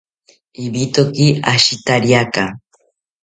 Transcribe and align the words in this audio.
Ibitoki 0.65 1.27
ashitariaka 1.53 2.43